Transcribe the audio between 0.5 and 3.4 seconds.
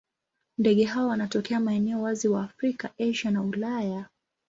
Ndege hawa wanatokea maeneo wazi wa Afrika, Asia